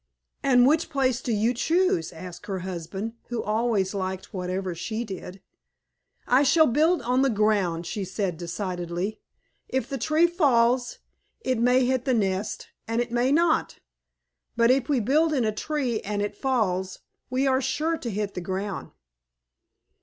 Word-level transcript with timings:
"And 0.41 0.65
which 0.65 0.89
place 0.89 1.21
do 1.21 1.31
you 1.31 1.53
choose?" 1.53 2.11
asked 2.11 2.47
her 2.47 2.61
husband, 2.61 3.13
who 3.27 3.43
always 3.43 3.93
liked 3.93 4.33
whatever 4.33 4.73
she 4.73 5.03
did. 5.03 5.43
"I 6.25 6.41
shall 6.41 6.65
build 6.65 7.03
on 7.03 7.21
the 7.21 7.29
ground," 7.29 7.85
she 7.85 8.03
said 8.03 8.35
decidedly. 8.35 9.21
"If 9.69 9.87
the 9.87 9.99
tree 9.99 10.25
falls, 10.25 10.97
it 11.41 11.59
may 11.59 11.85
hit 11.85 12.05
the 12.05 12.15
nest 12.15 12.69
and 12.87 12.99
it 12.99 13.11
may 13.11 13.31
not, 13.31 13.77
but 14.57 14.71
if 14.71 14.89
we 14.89 14.99
build 14.99 15.33
in 15.33 15.43
the 15.43 15.51
tree 15.51 15.99
and 15.99 16.23
it 16.23 16.35
falls, 16.35 17.01
we 17.29 17.45
are 17.45 17.61
sure 17.61 17.95
to 17.99 18.09
hit 18.09 18.33
the 18.33 18.41
ground." 18.41 18.89